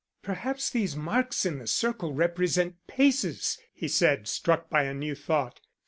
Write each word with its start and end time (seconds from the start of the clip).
"Perhaps 0.23 0.71
these 0.71 0.95
marks 0.95 1.45
in 1.45 1.59
the 1.59 1.67
circle 1.67 2.11
represent 2.11 2.73
paces," 2.87 3.59
he 3.71 3.87
said, 3.87 4.27
struck 4.27 4.67
by 4.67 4.81
a 4.85 4.95
new 4.95 5.13
thought. 5.13 5.59